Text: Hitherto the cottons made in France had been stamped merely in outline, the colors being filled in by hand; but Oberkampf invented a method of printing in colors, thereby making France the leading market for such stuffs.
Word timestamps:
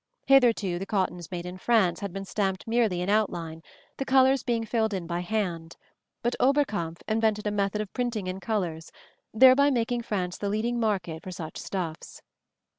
Hitherto 0.25 0.79
the 0.79 0.87
cottons 0.87 1.29
made 1.29 1.45
in 1.45 1.59
France 1.59 1.99
had 1.99 2.11
been 2.11 2.25
stamped 2.25 2.65
merely 2.67 3.01
in 3.01 3.07
outline, 3.11 3.61
the 3.97 4.03
colors 4.03 4.41
being 4.41 4.65
filled 4.65 4.95
in 4.95 5.05
by 5.05 5.19
hand; 5.19 5.77
but 6.23 6.35
Oberkampf 6.39 7.03
invented 7.07 7.45
a 7.45 7.51
method 7.51 7.81
of 7.81 7.93
printing 7.93 8.25
in 8.25 8.39
colors, 8.39 8.91
thereby 9.31 9.69
making 9.69 10.01
France 10.01 10.39
the 10.39 10.49
leading 10.49 10.79
market 10.79 11.21
for 11.21 11.29
such 11.29 11.59
stuffs. 11.59 12.23